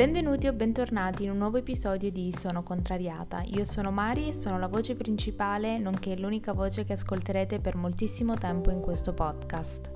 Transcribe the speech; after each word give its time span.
Benvenuti 0.00 0.46
o 0.46 0.54
bentornati 0.54 1.24
in 1.24 1.30
un 1.30 1.36
nuovo 1.36 1.58
episodio 1.58 2.10
di 2.10 2.34
Sono 2.34 2.62
Contrariata. 2.62 3.42
Io 3.42 3.64
sono 3.64 3.90
Mari 3.90 4.28
e 4.28 4.32
sono 4.32 4.58
la 4.58 4.66
voce 4.66 4.94
principale, 4.94 5.76
nonché 5.76 6.16
l'unica 6.16 6.54
voce 6.54 6.84
che 6.84 6.94
ascolterete 6.94 7.60
per 7.60 7.76
moltissimo 7.76 8.32
tempo 8.32 8.70
in 8.70 8.80
questo 8.80 9.12
podcast. 9.12 9.90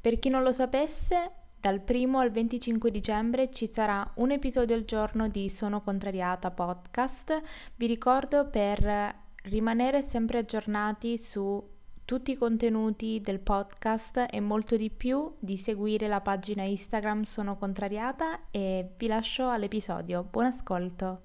Per 0.00 0.18
chi 0.18 0.30
non 0.30 0.42
lo 0.42 0.52
sapesse, 0.52 1.32
dal 1.60 1.82
1 1.86 2.18
al 2.18 2.30
25 2.30 2.90
dicembre 2.90 3.50
ci 3.50 3.70
sarà 3.70 4.12
un 4.14 4.30
episodio 4.30 4.74
al 4.74 4.86
giorno 4.86 5.28
di 5.28 5.50
Sono 5.50 5.82
Contrariata 5.82 6.50
podcast. 6.50 7.38
Vi 7.76 7.86
ricordo 7.86 8.48
per 8.48 9.14
rimanere 9.42 10.00
sempre 10.00 10.38
aggiornati 10.38 11.18
su 11.18 11.80
tutti 12.04 12.32
i 12.32 12.36
contenuti 12.36 13.20
del 13.20 13.38
podcast 13.38 14.26
e 14.28 14.40
molto 14.40 14.76
di 14.76 14.90
più 14.90 15.34
di 15.38 15.56
seguire 15.56 16.08
la 16.08 16.20
pagina 16.20 16.62
Instagram 16.64 17.22
Sono 17.22 17.56
Contrariata 17.56 18.50
e 18.50 18.92
vi 18.96 19.06
lascio 19.06 19.48
all'episodio. 19.48 20.24
Buon 20.24 20.46
ascolto! 20.46 21.22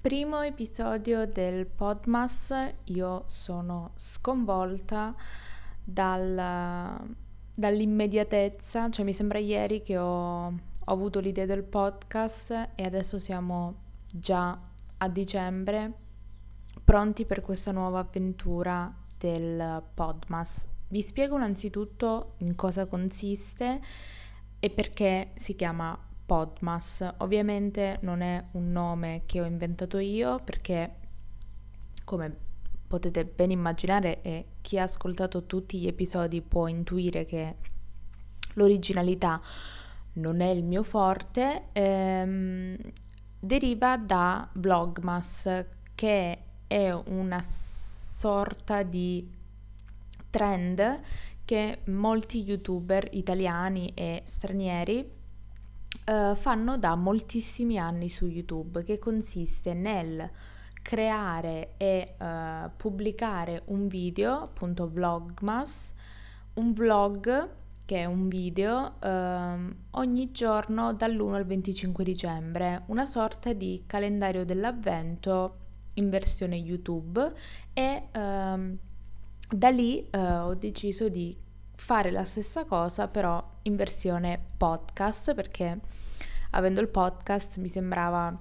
Primo 0.00 0.40
episodio 0.42 1.26
del 1.26 1.66
Podmas, 1.66 2.54
io 2.84 3.24
sono 3.26 3.90
sconvolta 3.96 5.12
dal, 5.82 6.96
dall'immediatezza, 7.52 8.88
cioè 8.90 9.04
mi 9.04 9.12
sembra 9.12 9.38
ieri 9.38 9.82
che 9.82 9.98
ho, 9.98 10.46
ho 10.46 10.52
avuto 10.84 11.18
l'idea 11.18 11.46
del 11.46 11.64
podcast 11.64 12.68
e 12.76 12.84
adesso 12.84 13.18
siamo 13.18 13.74
già 14.12 14.56
a 14.98 15.08
dicembre 15.08 16.04
pronti 16.84 17.24
per 17.24 17.40
questa 17.40 17.72
nuova 17.72 18.00
avventura 18.00 18.94
del 19.18 19.82
Podmas. 19.94 20.68
Vi 20.88 21.02
spiego 21.02 21.36
innanzitutto 21.36 22.34
in 22.38 22.54
cosa 22.54 22.86
consiste 22.86 23.80
e 24.58 24.70
perché 24.70 25.32
si 25.34 25.56
chiama 25.56 25.98
Podmas. 26.24 27.06
Ovviamente 27.18 27.98
non 28.02 28.20
è 28.20 28.44
un 28.52 28.70
nome 28.72 29.22
che 29.26 29.40
ho 29.40 29.44
inventato 29.44 29.98
io 29.98 30.40
perché, 30.40 30.94
come 32.04 32.44
potete 32.86 33.24
ben 33.24 33.50
immaginare 33.50 34.22
e 34.22 34.46
chi 34.60 34.78
ha 34.78 34.84
ascoltato 34.84 35.44
tutti 35.44 35.78
gli 35.78 35.86
episodi 35.86 36.40
può 36.40 36.68
intuire 36.68 37.24
che 37.24 37.56
l'originalità 38.54 39.38
non 40.14 40.40
è 40.40 40.48
il 40.48 40.64
mio 40.64 40.82
forte, 40.82 41.64
ehm, 41.72 42.76
deriva 43.38 43.96
da 43.96 44.48
Vlogmas 44.54 45.66
che 45.94 46.38
è 46.66 46.90
una 46.90 47.40
sorta 47.42 48.82
di 48.82 49.28
trend 50.30 51.00
che 51.44 51.78
molti 51.86 52.42
youtuber 52.42 53.08
italiani 53.12 53.92
e 53.94 54.22
stranieri 54.24 55.08
uh, 56.06 56.34
fanno 56.34 56.76
da 56.76 56.94
moltissimi 56.96 57.78
anni 57.78 58.08
su 58.08 58.26
YouTube, 58.26 58.82
che 58.84 58.98
consiste 58.98 59.74
nel 59.74 60.28
creare 60.82 61.74
e 61.76 62.14
uh, 62.18 62.70
pubblicare 62.76 63.62
un 63.66 63.86
video, 63.86 64.42
appunto 64.42 64.88
vlogmas, 64.88 65.92
un 66.54 66.72
vlog 66.72 67.48
che 67.84 67.98
è 67.98 68.04
un 68.04 68.28
video 68.28 68.94
uh, 69.00 69.74
ogni 69.92 70.32
giorno 70.32 70.92
dall'1 70.92 71.34
al 71.34 71.46
25 71.46 72.02
dicembre, 72.02 72.82
una 72.86 73.04
sorta 73.04 73.52
di 73.52 73.84
calendario 73.86 74.44
dell'avvento 74.44 75.65
in 75.96 76.08
versione 76.08 76.56
YouTube 76.56 77.32
e 77.72 78.08
um, 78.14 78.76
da 79.48 79.68
lì 79.70 80.08
uh, 80.12 80.18
ho 80.18 80.54
deciso 80.54 81.08
di 81.08 81.36
fare 81.76 82.10
la 82.10 82.24
stessa 82.24 82.64
cosa 82.64 83.06
però 83.08 83.42
in 83.62 83.76
versione 83.76 84.40
podcast 84.56 85.34
perché 85.34 85.78
avendo 86.50 86.80
il 86.80 86.88
podcast 86.88 87.58
mi 87.58 87.68
sembrava 87.68 88.36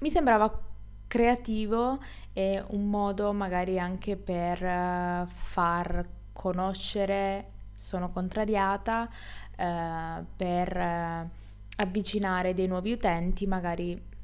mi 0.00 0.10
sembrava 0.10 0.64
creativo 1.06 1.98
e 2.32 2.62
un 2.68 2.88
modo 2.88 3.32
magari 3.32 3.78
anche 3.78 4.16
per 4.16 4.62
uh, 4.62 5.26
far 5.26 6.06
conoscere 6.32 7.52
sono 7.72 8.10
contrariata 8.10 9.08
uh, 9.56 10.24
per 10.36 10.76
uh, 10.76 11.28
avvicinare 11.76 12.54
dei 12.54 12.66
nuovi 12.66 12.92
utenti 12.92 13.46
magari 13.46 14.14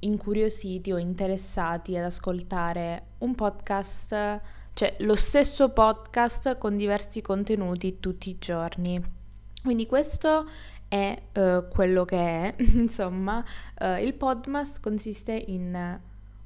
incuriositi 0.00 0.92
o 0.92 0.98
interessati 0.98 1.96
ad 1.96 2.04
ascoltare 2.04 3.02
un 3.18 3.34
podcast, 3.34 4.40
cioè 4.72 4.96
lo 5.00 5.14
stesso 5.14 5.70
podcast 5.70 6.58
con 6.58 6.76
diversi 6.76 7.22
contenuti 7.22 7.98
tutti 8.00 8.30
i 8.30 8.38
giorni. 8.38 9.00
Quindi 9.62 9.86
questo 9.86 10.48
è 10.88 11.22
uh, 11.34 11.68
quello 11.68 12.04
che 12.04 12.16
è, 12.18 12.54
insomma, 12.74 13.44
uh, 13.80 13.96
il 14.02 14.14
podcast 14.14 14.80
consiste 14.80 15.32
in 15.32 15.98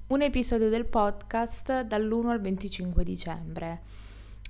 un 0.06 0.21
episodio 0.21 0.69
del 0.69 0.86
podcast 0.86 1.82
dall'1 1.82 2.26
al 2.28 2.41
25 2.41 3.04
dicembre. 3.04 3.81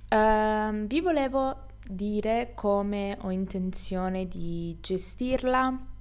Uh, 0.09 0.85
vi 0.85 1.01
volevo 1.01 1.63
dire 1.89 2.51
come 2.55 3.17
ho 3.21 3.31
intenzione 3.31 4.27
di 4.27 4.77
gestirla 4.81 5.93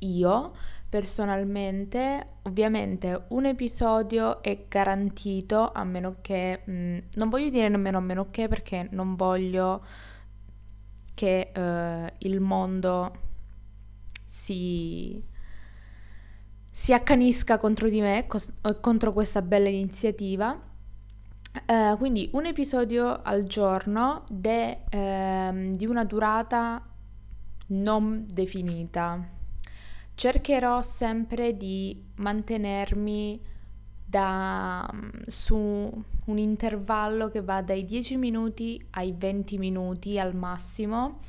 io 0.00 0.52
personalmente, 0.90 2.38
ovviamente 2.42 3.26
un 3.28 3.46
episodio 3.46 4.42
è 4.42 4.66
garantito 4.68 5.70
a 5.70 5.84
meno 5.84 6.16
che, 6.20 6.62
mh, 6.64 6.72
mm, 6.72 6.98
non 7.14 7.28
voglio 7.28 7.48
dire 7.48 7.68
nemmeno 7.68 7.98
a 7.98 8.00
meno 8.00 8.26
che 8.30 8.48
perché 8.48 8.88
non 8.90 9.14
voglio 9.14 9.84
che 11.14 11.52
uh, 11.54 12.12
il 12.26 12.40
mondo 12.40 13.12
si, 14.24 15.22
si 16.72 16.92
accanisca 16.92 17.58
contro 17.58 17.88
di 17.88 18.00
me, 18.00 18.26
cos- 18.26 18.52
contro 18.80 19.12
questa 19.12 19.42
bella 19.42 19.68
iniziativa. 19.68 20.58
Uh, 21.66 21.96
quindi 21.98 22.30
un 22.32 22.46
episodio 22.46 23.22
al 23.22 23.44
giorno 23.44 24.24
de, 24.28 24.82
uh, 24.90 25.70
di 25.70 25.86
una 25.86 26.04
durata 26.04 26.84
non 27.68 28.26
definita 28.26 29.38
cercherò 30.20 30.82
sempre 30.82 31.56
di 31.56 31.98
mantenermi 32.16 33.40
da, 34.04 34.86
mm, 34.92 35.08
su 35.24 35.56
un 35.56 36.38
intervallo 36.38 37.30
che 37.30 37.40
va 37.40 37.62
dai 37.62 37.86
10 37.86 38.18
minuti 38.18 38.86
ai 38.90 39.14
20 39.16 39.56
minuti 39.56 40.18
al 40.18 40.36
massimo. 40.36 41.20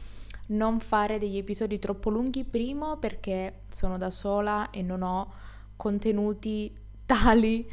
Non 0.47 0.81
fare 0.81 1.19
degli 1.19 1.37
episodi 1.37 1.79
troppo 1.79 2.09
lunghi, 2.09 2.43
primo 2.43 2.97
perché 2.97 3.61
sono 3.69 3.97
da 3.97 4.09
sola 4.09 4.71
e 4.71 4.81
non 4.81 5.03
ho 5.03 5.31
contenuti 5.77 6.75
tali 7.07 7.65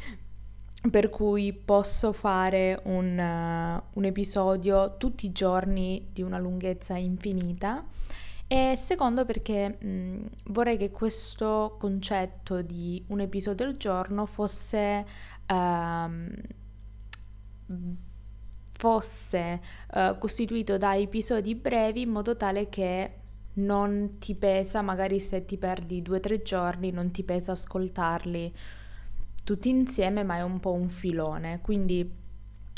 per 0.89 1.09
cui 1.09 1.51
posso 1.51 2.13
fare 2.13 2.79
un, 2.85 3.17
uh, 3.17 3.97
un 3.99 4.05
episodio 4.05 4.95
tutti 4.95 5.25
i 5.25 5.33
giorni 5.33 6.07
di 6.13 6.21
una 6.21 6.39
lunghezza 6.39 6.95
infinita 6.95 7.83
e 8.51 8.75
secondo 8.75 9.25
perché 9.25 9.77
mh, 9.79 10.29
vorrei 10.45 10.75
che 10.75 10.89
questo 10.89 11.75
concetto 11.77 12.63
di 12.63 13.03
un 13.09 13.19
episodio 13.19 13.67
al 13.67 13.77
giorno 13.77 14.25
fosse, 14.25 15.05
uh, 15.45 16.11
fosse 18.71 19.61
uh, 19.93 20.17
costituito 20.17 20.79
da 20.79 20.95
episodi 20.95 21.53
brevi 21.53 22.01
in 22.01 22.09
modo 22.09 22.35
tale 22.35 22.69
che 22.69 23.17
non 23.53 24.17
ti 24.17 24.33
pesa, 24.33 24.81
magari 24.81 25.19
se 25.19 25.45
ti 25.45 25.59
perdi 25.59 26.01
due 26.01 26.17
o 26.17 26.19
tre 26.19 26.41
giorni, 26.41 26.89
non 26.89 27.11
ti 27.11 27.23
pesa 27.23 27.51
ascoltarli 27.51 28.51
tutti 29.43 29.69
insieme, 29.69 30.23
ma 30.23 30.37
è 30.37 30.41
un 30.41 30.59
po' 30.59 30.73
un 30.73 30.87
filone. 30.87 31.61
Quindi 31.61 32.11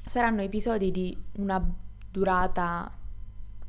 saranno 0.04 0.42
episodi 0.42 0.92
di 0.92 1.18
una 1.38 1.66
durata, 2.10 2.92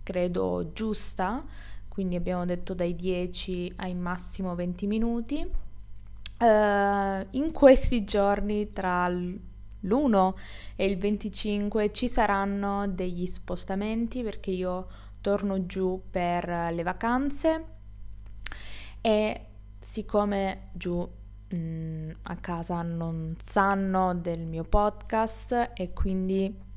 credo, 0.02 0.72
giusta 0.72 1.70
quindi 1.92 2.16
abbiamo 2.16 2.46
detto 2.46 2.72
dai 2.72 2.94
10 2.96 3.74
ai 3.76 3.92
massimo 3.92 4.54
20 4.54 4.86
minuti. 4.86 5.46
Uh, 6.38 7.26
in 7.32 7.50
questi 7.52 8.02
giorni 8.02 8.72
tra 8.72 9.06
l'1 9.10 10.34
e 10.74 10.86
il 10.86 10.96
25 10.96 11.92
ci 11.92 12.08
saranno 12.08 12.88
degli 12.88 13.26
spostamenti 13.26 14.22
perché 14.22 14.52
io 14.52 14.88
torno 15.20 15.66
giù 15.66 16.02
per 16.10 16.72
le 16.72 16.82
vacanze 16.82 17.64
e 19.02 19.46
siccome 19.78 20.70
giù 20.72 20.98
mh, 20.98 21.54
mm, 21.54 22.10
a 22.22 22.36
casa 22.36 22.80
non 22.80 23.36
sanno 23.44 24.14
del 24.14 24.46
mio 24.46 24.64
podcast 24.64 25.72
e 25.74 25.92
quindi 25.92 26.70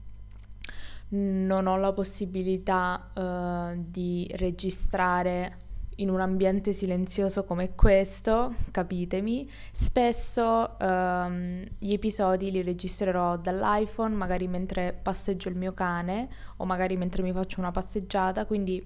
non 1.15 1.67
ho 1.67 1.77
la 1.77 1.94
possibilità 1.94 3.12
uh, 3.13 3.83
di 3.88 4.29
registrare 4.35 5.57
in 5.97 6.09
un 6.09 6.19
ambiente 6.19 6.73
silenzioso 6.73 7.45
come 7.45 7.73
questo, 7.73 8.53
capitemi, 8.71 9.50
spesso 9.71 10.75
um, 10.79 11.63
gli 11.79 11.94
episodi 11.94 12.51
li 12.51 12.62
registrerò 12.62 13.38
dall'iPhone, 13.38 14.13
magari 14.13 14.47
mentre 14.47 14.94
passeggio 14.94 15.47
il 15.50 15.56
mio 15.56 15.73
cane 15.73 16.27
o 16.57 16.65
magari 16.65 16.97
mentre 16.97 17.23
mi 17.23 17.31
faccio 17.31 17.59
una 17.59 17.71
passeggiata, 17.71 18.45
quindi 18.45 18.85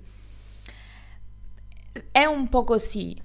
è 2.11 2.25
un 2.25 2.47
po' 2.47 2.63
così, 2.63 3.19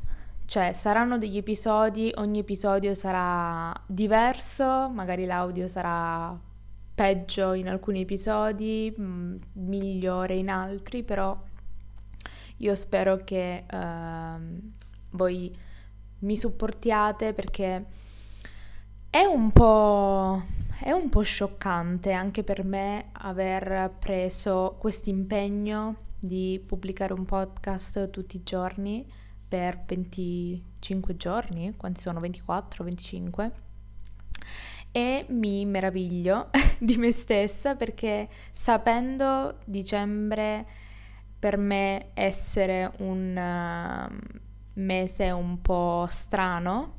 cioè 0.47 0.73
saranno 0.73 1.19
degli 1.19 1.37
episodi, 1.37 2.11
ogni 2.17 2.39
episodio 2.39 2.95
sarà 2.95 3.73
diverso, 3.87 4.89
magari 4.89 5.27
l'audio 5.27 5.67
sarà 5.67 6.53
peggio 6.95 7.53
in 7.53 7.69
alcuni 7.69 8.03
episodi, 8.03 8.95
mm, 8.99 9.37
migliore 9.55 10.35
in 10.35 10.49
altri, 10.49 11.03
però 11.03 11.37
io 12.59 12.75
spero 12.77 13.17
che 13.25 13.65
uh, 13.71 14.73
voi 15.13 15.55
mi 16.21 16.37
supportiate 16.37 17.33
perché 17.33 17.85
è 19.11 19.25
un 19.25 19.51
po'... 19.53 20.43
È 20.77 20.91
un 20.91 21.09
po' 21.09 21.23
scioccante 21.23 22.13
anche 22.13 22.43
per 22.43 22.63
me 22.65 23.07
aver 23.13 23.95
preso 23.99 24.77
questo 24.79 25.09
impegno 25.09 25.97
di 26.19 26.63
pubblicare 26.67 27.13
un 27.15 27.25
podcast 27.25 28.11
tutti 28.11 28.37
i 28.37 28.43
giorni 28.43 29.07
per 29.49 29.83
25 29.87 31.17
giorni, 31.17 31.75
quanti 31.77 32.01
sono? 32.01 32.19
24, 32.21 32.85
25? 32.85 33.53
E 34.97 35.27
mi 35.31 35.67
meraviglio 35.67 36.51
di 36.79 36.97
me 36.99 37.11
stessa 37.11 37.75
perché 37.75 38.29
sapendo 38.53 39.59
dicembre 39.65 40.65
per 41.37 41.57
me 41.57 42.11
essere 42.15 42.93
un 42.99 43.37
uh, 43.37 44.39
mese 44.75 45.31
un 45.33 45.61
po' 45.61 46.07
strano, 46.09 46.95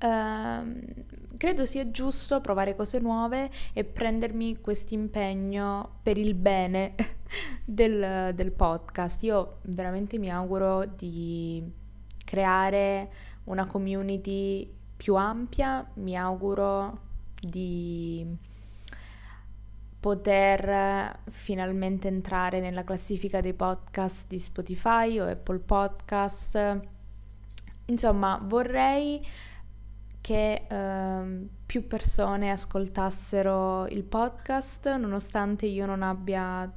uh, 0.00 1.36
credo 1.36 1.66
sia 1.66 1.88
giusto 1.92 2.40
provare 2.40 2.74
cose 2.74 2.98
nuove 2.98 3.48
e 3.72 3.84
prendermi 3.84 4.60
questo 4.60 4.94
impegno 4.94 6.00
per 6.02 6.18
il 6.18 6.34
bene 6.34 6.96
del, 7.64 8.32
del 8.34 8.50
podcast. 8.50 9.22
Io 9.22 9.58
veramente 9.66 10.18
mi 10.18 10.32
auguro 10.32 10.84
di 10.84 11.62
creare 12.24 13.12
una 13.44 13.66
community 13.66 14.80
più 15.02 15.16
ampia, 15.16 15.84
mi 15.94 16.16
auguro 16.16 16.96
di 17.40 18.24
poter 19.98 21.18
finalmente 21.28 22.06
entrare 22.06 22.60
nella 22.60 22.84
classifica 22.84 23.40
dei 23.40 23.52
podcast 23.52 24.28
di 24.28 24.38
Spotify 24.38 25.18
o 25.18 25.26
Apple 25.26 25.58
Podcast. 25.58 26.80
Insomma, 27.86 28.38
vorrei 28.44 29.20
che 30.20 30.66
eh, 30.68 31.48
più 31.66 31.88
persone 31.88 32.52
ascoltassero 32.52 33.88
il 33.88 34.04
podcast, 34.04 34.88
nonostante 34.94 35.66
io 35.66 35.84
non 35.84 36.04
abbia 36.04 36.72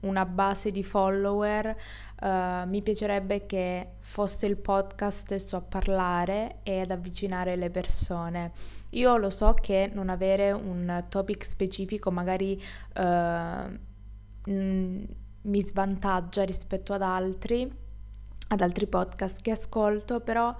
una 0.00 0.24
base 0.24 0.70
di 0.70 0.84
follower, 0.84 1.76
uh, 2.20 2.68
mi 2.68 2.82
piacerebbe 2.82 3.46
che 3.46 3.94
fosse 4.00 4.46
il 4.46 4.56
podcast 4.56 5.18
stesso 5.18 5.56
a 5.56 5.60
parlare 5.60 6.58
e 6.62 6.80
ad 6.80 6.90
avvicinare 6.90 7.56
le 7.56 7.70
persone. 7.70 8.52
Io 8.90 9.16
lo 9.16 9.30
so 9.30 9.52
che 9.52 9.90
non 9.92 10.08
avere 10.08 10.52
un 10.52 11.06
topic 11.08 11.44
specifico 11.44 12.10
magari 12.10 12.62
uh, 12.96 14.50
mh, 14.50 15.06
mi 15.42 15.62
svantaggia 15.62 16.44
rispetto 16.44 16.92
ad 16.92 17.02
altri, 17.02 17.70
ad 18.48 18.60
altri 18.60 18.86
podcast 18.86 19.40
che 19.42 19.50
ascolto, 19.50 20.20
però 20.20 20.54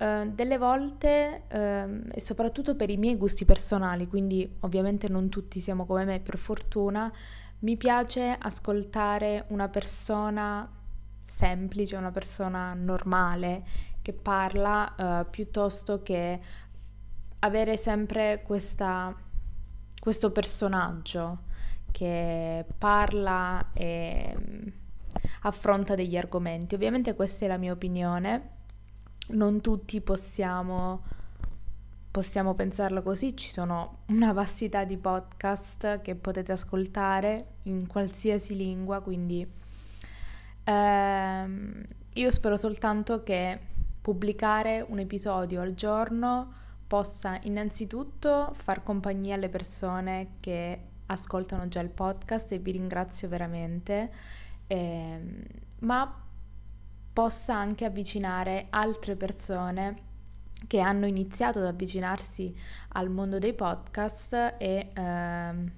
Uh, 0.00 0.30
delle 0.32 0.56
volte, 0.56 1.42
uh, 1.52 2.08
e 2.10 2.20
soprattutto 2.20 2.74
per 2.74 2.88
i 2.88 2.96
miei 2.96 3.18
gusti 3.18 3.44
personali, 3.44 4.08
quindi 4.08 4.50
ovviamente 4.60 5.10
non 5.10 5.28
tutti 5.28 5.60
siamo 5.60 5.84
come 5.84 6.06
me 6.06 6.20
per 6.20 6.38
fortuna, 6.38 7.12
mi 7.58 7.76
piace 7.76 8.34
ascoltare 8.40 9.44
una 9.48 9.68
persona 9.68 10.66
semplice, 11.22 11.96
una 11.96 12.12
persona 12.12 12.72
normale 12.72 13.62
che 14.00 14.14
parla 14.14 14.94
uh, 14.96 15.28
piuttosto 15.28 16.02
che 16.02 16.40
avere 17.40 17.76
sempre 17.76 18.40
questa, 18.42 19.14
questo 19.98 20.32
personaggio 20.32 21.40
che 21.90 22.64
parla 22.78 23.70
e 23.74 24.34
mm, 24.34 24.68
affronta 25.42 25.94
degli 25.94 26.16
argomenti. 26.16 26.74
Ovviamente 26.74 27.14
questa 27.14 27.44
è 27.44 27.48
la 27.48 27.58
mia 27.58 27.72
opinione, 27.72 28.58
non 29.32 29.60
tutti 29.60 30.00
possiamo 30.00 31.02
possiamo 32.10 32.54
pensarlo 32.54 33.02
così, 33.02 33.36
ci 33.36 33.50
sono 33.50 33.98
una 34.06 34.32
vastità 34.32 34.82
di 34.84 34.96
podcast 34.96 36.00
che 36.00 36.16
potete 36.16 36.52
ascoltare 36.52 37.52
in 37.64 37.86
qualsiasi 37.86 38.56
lingua, 38.56 39.00
quindi 39.00 39.48
ehm, 40.64 41.84
io 42.14 42.30
spero 42.30 42.56
soltanto 42.56 43.22
che 43.22 43.58
pubblicare 44.00 44.84
un 44.88 44.98
episodio 44.98 45.60
al 45.60 45.74
giorno 45.74 46.52
possa 46.86 47.38
innanzitutto 47.42 48.52
far 48.54 48.82
compagnia 48.82 49.36
alle 49.36 49.48
persone 49.48 50.32
che 50.40 50.80
ascoltano 51.06 51.68
già 51.68 51.80
il 51.80 51.90
podcast 51.90 52.50
e 52.50 52.58
vi 52.58 52.72
ringrazio 52.72 53.28
veramente, 53.28 54.10
ehm, 54.66 55.42
ma 55.80 56.24
possa 57.12 57.54
anche 57.54 57.84
avvicinare 57.84 58.66
altre 58.70 59.16
persone 59.16 60.08
che 60.66 60.80
hanno 60.80 61.06
iniziato 61.06 61.58
ad 61.58 61.66
avvicinarsi 61.66 62.54
al 62.90 63.10
mondo 63.10 63.38
dei 63.38 63.54
podcast 63.54 64.54
e 64.58 64.90
ehm, 64.92 65.72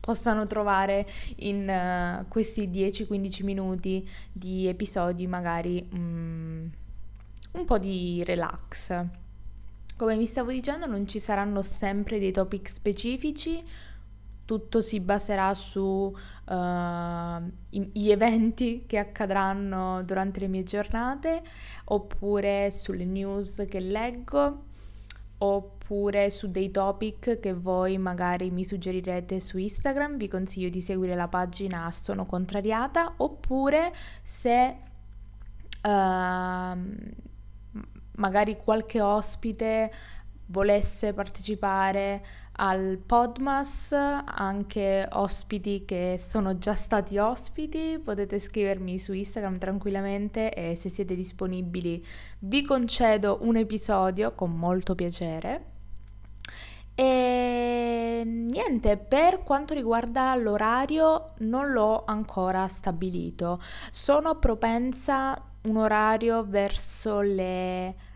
possano 0.00 0.46
trovare 0.46 1.06
in 1.36 1.66
uh, 1.66 2.28
questi 2.28 2.68
10-15 2.68 3.44
minuti 3.44 4.08
di 4.30 4.66
episodi 4.66 5.26
magari 5.26 5.88
um, 5.92 6.70
un 7.52 7.64
po' 7.64 7.78
di 7.78 8.22
relax. 8.24 9.02
Come 9.96 10.16
vi 10.18 10.26
stavo 10.26 10.50
dicendo, 10.50 10.86
non 10.86 11.06
ci 11.06 11.18
saranno 11.18 11.62
sempre 11.62 12.18
dei 12.18 12.32
topic 12.32 12.68
specifici, 12.68 13.62
tutto 14.44 14.80
si 14.80 15.00
baserà 15.00 15.54
sugli 15.54 16.12
uh, 16.46 17.90
eventi 18.10 18.84
che 18.86 18.98
accadranno 18.98 20.02
durante 20.02 20.40
le 20.40 20.48
mie 20.48 20.62
giornate 20.62 21.42
oppure 21.84 22.70
sulle 22.70 23.04
news 23.04 23.64
che 23.68 23.80
leggo 23.80 24.64
oppure 25.38 26.30
su 26.30 26.50
dei 26.50 26.70
topic 26.70 27.40
che 27.40 27.52
voi 27.52 27.98
magari 27.98 28.50
mi 28.50 28.64
suggerirete 28.64 29.40
su 29.40 29.58
Instagram, 29.58 30.16
vi 30.16 30.28
consiglio 30.28 30.68
di 30.68 30.80
seguire 30.80 31.14
la 31.14 31.28
pagina 31.28 31.90
Sono 31.92 32.24
Contrariata 32.24 33.14
oppure 33.16 33.92
se 34.22 34.76
uh, 35.82 36.78
magari 38.16 38.56
qualche 38.56 39.00
ospite 39.00 39.92
volesse 40.46 41.12
partecipare 41.12 42.24
al 42.56 42.98
Podmas, 43.04 43.92
anche 43.92 45.08
ospiti 45.12 45.84
che 45.84 46.16
sono 46.18 46.58
già 46.58 46.74
stati 46.74 47.18
ospiti, 47.18 48.00
potete 48.02 48.38
scrivermi 48.38 48.98
su 48.98 49.12
Instagram 49.12 49.58
tranquillamente 49.58 50.52
e 50.52 50.76
se 50.76 50.88
siete 50.88 51.14
disponibili 51.14 52.04
vi 52.40 52.62
concedo 52.62 53.38
un 53.42 53.56
episodio 53.56 54.34
con 54.34 54.52
molto 54.52 54.94
piacere. 54.94 55.72
E 56.94 58.22
niente, 58.24 58.96
per 58.98 59.42
quanto 59.42 59.74
riguarda 59.74 60.34
l'orario 60.36 61.32
non 61.38 61.72
l'ho 61.72 62.04
ancora 62.04 62.68
stabilito. 62.68 63.60
Sono 63.90 64.38
propensa 64.38 65.40
un 65.62 65.76
orario 65.76 66.44
verso 66.44 67.20
le 67.20 68.12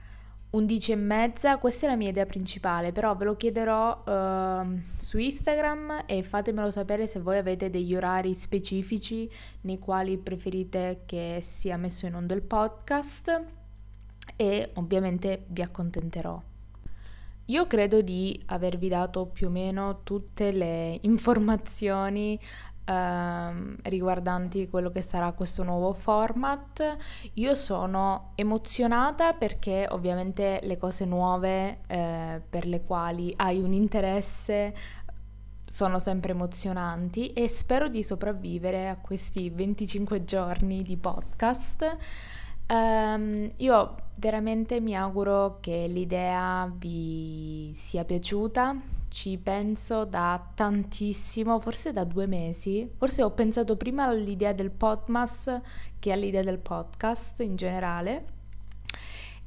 11 0.50 0.92
e 0.92 0.96
mezza, 0.96 1.58
questa 1.58 1.86
è 1.86 1.90
la 1.90 1.96
mia 1.96 2.08
idea 2.08 2.24
principale, 2.24 2.90
però 2.90 3.14
ve 3.14 3.26
lo 3.26 3.36
chiederò 3.36 4.02
uh, 4.02 4.80
su 4.96 5.18
Instagram 5.18 6.04
e 6.06 6.22
fatemelo 6.22 6.70
sapere 6.70 7.06
se 7.06 7.20
voi 7.20 7.36
avete 7.36 7.68
degli 7.68 7.94
orari 7.94 8.32
specifici 8.32 9.30
nei 9.62 9.78
quali 9.78 10.16
preferite 10.16 11.02
che 11.04 11.40
sia 11.42 11.76
messo 11.76 12.06
in 12.06 12.14
onda 12.14 12.34
il 12.34 12.42
podcast 12.42 13.44
e 14.36 14.70
ovviamente 14.74 15.44
vi 15.48 15.60
accontenterò. 15.60 16.40
Io 17.50 17.66
credo 17.66 18.02
di 18.02 18.42
avervi 18.46 18.88
dato 18.88 19.26
più 19.26 19.46
o 19.46 19.50
meno 19.50 20.02
tutte 20.02 20.50
le 20.52 20.98
informazioni 21.04 22.38
ehm, 22.88 23.76
riguardanti 23.82 24.68
quello 24.68 24.90
che 24.90 25.02
sarà 25.02 25.32
questo 25.32 25.62
nuovo 25.62 25.92
format. 25.92 26.96
Io 27.34 27.54
sono 27.54 28.32
emozionata 28.34 29.34
perché 29.34 29.86
ovviamente 29.90 30.60
le 30.62 30.78
cose 30.78 31.04
nuove 31.04 31.80
eh, 31.86 32.40
per 32.48 32.66
le 32.66 32.82
quali 32.84 33.32
hai 33.36 33.60
un 33.60 33.72
interesse 33.72 34.74
sono 35.70 35.98
sempre 35.98 36.32
emozionanti 36.32 37.32
e 37.32 37.46
spero 37.48 37.88
di 37.88 38.02
sopravvivere 38.02 38.88
a 38.88 38.96
questi 38.96 39.50
25 39.50 40.24
giorni 40.24 40.82
di 40.82 40.96
podcast. 40.96 41.96
Um, 42.70 43.48
io 43.56 43.94
veramente 44.16 44.80
mi 44.80 44.94
auguro 44.96 45.58
che 45.60 45.86
l'idea 45.86 46.70
vi 46.74 47.72
sia 47.74 48.04
piaciuta, 48.04 48.76
ci 49.08 49.38
penso 49.38 50.04
da 50.04 50.50
tantissimo, 50.54 51.58
forse 51.60 51.92
da 51.92 52.04
due 52.04 52.26
mesi, 52.26 52.88
forse 52.96 53.22
ho 53.22 53.30
pensato 53.30 53.76
prima 53.76 54.04
all'idea 54.04 54.52
del 54.52 54.70
Podmas 54.70 55.60
che 55.98 56.12
all'idea 56.12 56.42
del 56.42 56.58
podcast 56.58 57.40
in 57.40 57.56
generale. 57.56 58.24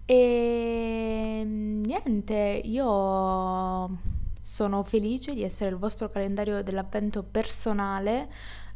E 0.06 1.44
niente, 1.46 2.62
io 2.64 3.98
sono 4.42 4.84
felice 4.84 5.34
di 5.34 5.44
essere 5.44 5.70
il 5.70 5.78
vostro 5.78 6.10
calendario 6.10 6.64
dell'avvento 6.64 7.24
personale. 7.24 8.30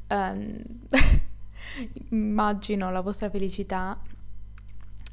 Um, 0.08 0.62
immagino 2.12 2.92
la 2.92 3.02
vostra 3.02 3.30
felicità. 3.30 4.00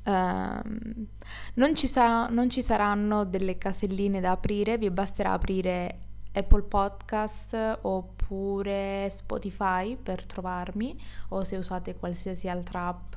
Um, 0.04 1.06
non, 1.54 1.74
ci 1.76 1.86
sa- 1.86 2.26
non 2.26 2.50
ci 2.50 2.62
saranno 2.62 3.24
delle 3.24 3.56
caselline 3.56 4.20
da 4.20 4.32
aprire, 4.32 4.76
vi 4.76 4.90
basterà 4.90 5.32
aprire 5.32 5.98
Apple 6.32 6.62
Podcast 6.62 7.78
oppure 7.82 9.08
Spotify 9.10 9.96
per 9.96 10.26
trovarmi 10.26 10.96
o 11.28 11.44
se 11.44 11.56
usate 11.56 11.94
qualsiasi 11.96 12.48
altra 12.48 12.88
app 12.88 13.16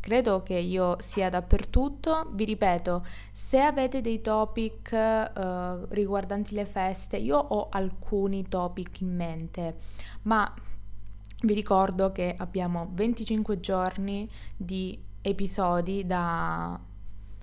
Credo 0.00 0.42
che 0.42 0.54
io 0.54 0.96
sia 0.98 1.28
dappertutto. 1.28 2.30
Vi 2.32 2.44
ripeto, 2.46 3.04
se 3.32 3.60
avete 3.60 4.00
dei 4.00 4.22
topic 4.22 4.90
uh, 4.92 5.86
riguardanti 5.90 6.54
le 6.54 6.64
feste, 6.64 7.18
io 7.18 7.36
ho 7.36 7.68
alcuni 7.70 8.48
topic 8.48 9.02
in 9.02 9.14
mente, 9.14 9.76
ma 10.22 10.52
vi 11.42 11.52
ricordo 11.52 12.12
che 12.12 12.34
abbiamo 12.36 12.88
25 12.92 13.60
giorni 13.60 14.28
di 14.56 14.98
episodi 15.22 16.06
da 16.06 16.78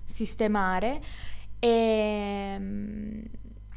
sistemare 0.04 1.00
e 1.58 2.56
mm, 2.58 3.20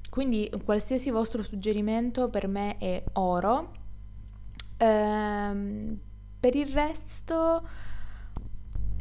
quindi 0.10 0.52
qualsiasi 0.64 1.10
vostro 1.10 1.44
suggerimento 1.44 2.30
per 2.30 2.48
me 2.48 2.78
è 2.78 3.04
oro. 3.14 3.72
Ehm, 4.78 6.00
per 6.40 6.56
il 6.56 6.68
resto 6.68 7.64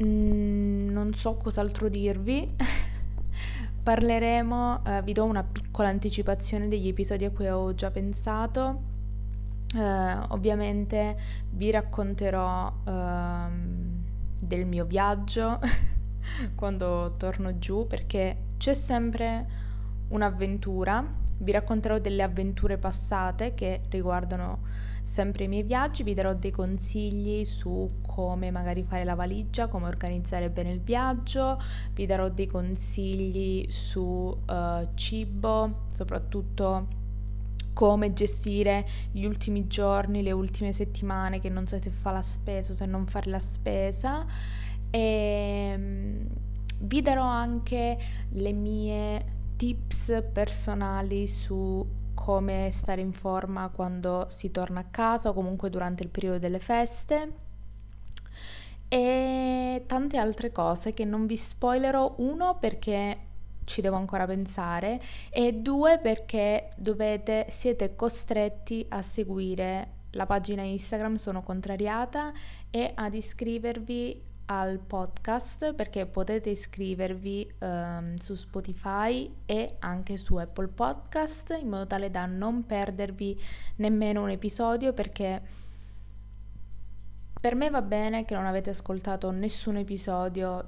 Mm, 0.03 0.89
non 0.89 1.13
so 1.13 1.35
cos'altro 1.35 1.87
dirvi. 1.87 2.55
Parleremo, 3.83 4.83
eh, 4.85 5.01
vi 5.03 5.13
do 5.13 5.25
una 5.25 5.43
piccola 5.43 5.89
anticipazione 5.89 6.67
degli 6.67 6.87
episodi 6.87 7.25
a 7.25 7.31
cui 7.31 7.47
ho 7.47 7.73
già 7.73 7.91
pensato. 7.91 8.89
Eh, 9.75 10.15
ovviamente 10.29 11.17
vi 11.51 11.71
racconterò 11.71 12.73
eh, 12.85 12.91
del 14.41 14.65
mio 14.65 14.85
viaggio 14.85 15.59
quando 16.55 17.13
torno 17.17 17.57
giù 17.59 17.85
perché 17.87 18.47
c'è 18.57 18.73
sempre 18.73 19.47
un'avventura. 20.09 21.19
Vi 21.37 21.51
racconterò 21.51 21.97
delle 21.99 22.23
avventure 22.23 22.77
passate 22.77 23.53
che 23.53 23.81
riguardano 23.89 24.59
sempre 25.01 25.45
i 25.45 25.47
miei 25.47 25.63
viaggi, 25.63 26.03
vi 26.03 26.13
darò 26.13 26.33
dei 26.33 26.51
consigli 26.51 27.43
su 27.43 27.87
come 28.05 28.51
magari 28.51 28.83
fare 28.83 29.03
la 29.03 29.15
valigia, 29.15 29.67
come 29.67 29.87
organizzare 29.87 30.49
bene 30.49 30.71
il 30.71 30.81
viaggio, 30.81 31.59
vi 31.93 32.05
darò 32.05 32.29
dei 32.29 32.45
consigli 32.45 33.65
su 33.67 33.99
uh, 34.01 34.89
cibo, 34.93 35.85
soprattutto 35.91 36.99
come 37.81 38.13
gestire 38.13 38.85
gli 39.11 39.25
ultimi 39.25 39.65
giorni, 39.65 40.21
le 40.21 40.31
ultime 40.31 40.71
settimane, 40.71 41.39
che 41.39 41.49
non 41.49 41.65
so 41.65 41.81
se 41.81 41.89
fa 41.89 42.11
la 42.11 42.21
spesa 42.21 42.73
o 42.73 42.75
se 42.75 42.85
non 42.85 43.07
fare 43.07 43.31
la 43.31 43.39
spesa. 43.39 44.23
E 44.91 45.73
um, 45.75 46.27
vi 46.81 47.01
darò 47.01 47.23
anche 47.23 47.97
le 48.29 48.53
mie 48.53 49.25
tips 49.55 50.25
personali 50.31 51.25
su 51.25 51.83
come 52.13 52.69
stare 52.71 53.01
in 53.01 53.13
forma 53.13 53.69
quando 53.69 54.25
si 54.29 54.51
torna 54.51 54.81
a 54.81 54.85
casa 54.91 55.29
o 55.29 55.33
comunque 55.33 55.71
durante 55.71 56.03
il 56.03 56.09
periodo 56.09 56.37
delle 56.37 56.59
feste 56.59 57.33
e 58.89 59.83
tante 59.87 60.17
altre 60.17 60.51
cose 60.51 60.91
che 60.91 61.05
non 61.05 61.25
vi 61.25 61.37
spoilerò 61.37 62.15
uno 62.17 62.57
perché 62.59 63.30
ci 63.63 63.81
devo 63.81 63.95
ancora 63.95 64.25
pensare 64.25 64.99
e 65.29 65.53
due 65.53 65.99
perché 65.99 66.69
dovete 66.77 67.47
siete 67.49 67.95
costretti 67.95 68.85
a 68.89 69.01
seguire 69.01 69.99
la 70.11 70.25
pagina 70.25 70.63
Instagram 70.63 71.15
sono 71.15 71.41
contrariata 71.41 72.33
e 72.69 72.91
ad 72.93 73.13
iscrivervi 73.13 74.29
al 74.45 74.79
podcast 74.79 75.73
perché 75.73 76.05
potete 76.05 76.49
iscrivervi 76.49 77.53
um, 77.59 78.15
su 78.15 78.35
Spotify 78.35 79.33
e 79.45 79.77
anche 79.79 80.17
su 80.17 80.35
Apple 80.35 80.67
Podcast 80.67 81.57
in 81.59 81.69
modo 81.69 81.87
tale 81.87 82.11
da 82.11 82.25
non 82.25 82.65
perdervi 82.65 83.39
nemmeno 83.77 84.23
un 84.23 84.29
episodio 84.29 84.91
perché 84.91 85.41
per 87.39 87.55
me 87.55 87.69
va 87.69 87.81
bene 87.81 88.25
che 88.25 88.35
non 88.35 88.45
avete 88.45 88.71
ascoltato 88.71 89.31
nessun 89.31 89.77
episodio 89.77 90.65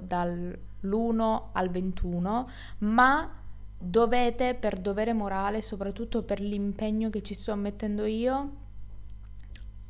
dall'1 0.84 1.42
al 1.52 1.70
21 1.70 2.48
ma 2.78 3.40
dovete 3.76 4.54
per 4.54 4.78
dovere 4.78 5.12
morale 5.12 5.62
soprattutto 5.62 6.22
per 6.22 6.40
l'impegno 6.40 7.10
che 7.10 7.22
ci 7.22 7.34
sto 7.34 7.54
mettendo 7.54 8.04
io 8.04 8.62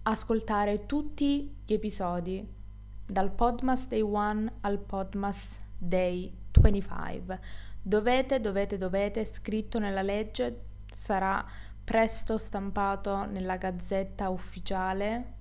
ascoltare 0.03 0.87
tutti 0.87 1.57
gli 1.65 1.73
episodi 1.73 2.47
dal 3.07 3.31
Podmas 3.31 3.89
Day 3.89 4.01
1 4.01 4.53
al 4.61 4.79
Podmas 4.79 5.61
Day 5.77 6.33
25. 6.61 7.41
Dovete, 7.83 8.41
dovete, 8.41 8.77
dovete, 8.77 9.25
scritto 9.25 9.79
nella 9.79 10.03
legge, 10.03 10.63
sarà 10.91 11.45
presto 11.83 12.39
stampato 12.39 13.27
nella 13.27 13.57
gazzetta 13.57 14.31
ufficiale. 14.31 15.33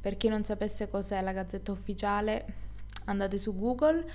Per 0.00 0.16
chi 0.16 0.28
non 0.28 0.44
sapesse 0.44 0.88
cos'è 0.88 1.20
la 1.20 1.32
gazzetta 1.32 1.72
ufficiale, 1.72 2.54
andate 3.06 3.38
su 3.38 3.54
Google. 3.56 4.08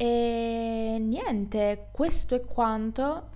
E 0.00 0.96
niente, 1.00 1.88
questo 1.90 2.36
è 2.36 2.44
quanto. 2.44 3.30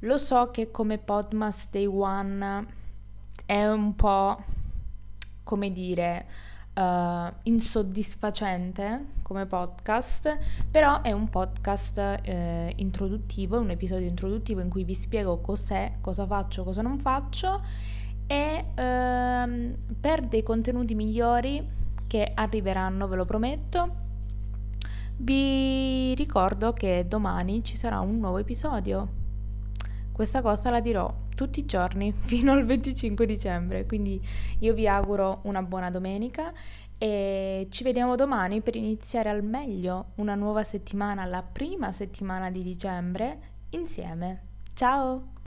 Lo 0.00 0.18
so 0.18 0.50
che 0.50 0.72
come 0.72 0.98
Podmas 0.98 1.68
Day 1.70 1.86
1 1.86 2.66
è 3.46 3.64
un 3.68 3.94
po' 3.94 4.42
come 5.44 5.70
dire 5.70 6.26
uh, 6.74 7.32
insoddisfacente 7.44 9.06
come 9.22 9.46
podcast, 9.46 10.36
però 10.68 11.00
è 11.00 11.12
un 11.12 11.28
podcast 11.28 12.18
eh, 12.22 12.72
introduttivo, 12.74 13.60
un 13.60 13.70
episodio 13.70 14.08
introduttivo 14.08 14.60
in 14.60 14.68
cui 14.70 14.82
vi 14.82 14.96
spiego 14.96 15.38
cos'è, 15.38 15.92
cosa 16.00 16.26
faccio, 16.26 16.64
cosa 16.64 16.82
non 16.82 16.98
faccio 16.98 17.62
e 18.26 18.64
ehm, 18.74 19.76
per 20.00 20.22
dei 20.22 20.42
contenuti 20.42 20.96
migliori 20.96 21.64
che 22.08 22.32
arriveranno, 22.34 23.06
ve 23.06 23.16
lo 23.16 23.24
prometto. 23.24 24.02
Vi 25.16 26.14
ricordo 26.14 26.72
che 26.72 27.06
domani 27.06 27.62
ci 27.62 27.76
sarà 27.76 28.00
un 28.00 28.18
nuovo 28.18 28.38
episodio. 28.38 29.22
Questa 30.12 30.42
cosa 30.42 30.70
la 30.70 30.80
dirò 30.80 31.12
tutti 31.34 31.60
i 31.60 31.66
giorni 31.66 32.12
fino 32.16 32.52
al 32.52 32.64
25 32.64 33.26
dicembre, 33.26 33.86
quindi 33.86 34.20
io 34.60 34.74
vi 34.74 34.88
auguro 34.88 35.40
una 35.44 35.62
buona 35.62 35.90
domenica 35.90 36.52
e 36.98 37.66
ci 37.70 37.82
vediamo 37.84 38.14
domani 38.14 38.60
per 38.60 38.76
iniziare 38.76 39.28
al 39.28 39.42
meglio 39.42 40.12
una 40.16 40.34
nuova 40.34 40.64
settimana, 40.64 41.24
la 41.24 41.42
prima 41.42 41.92
settimana 41.92 42.50
di 42.50 42.62
dicembre, 42.62 43.38
insieme. 43.70 44.42
Ciao! 44.74 45.34